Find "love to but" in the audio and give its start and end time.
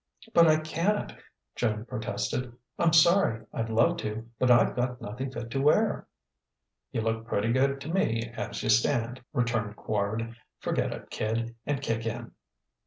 3.69-4.49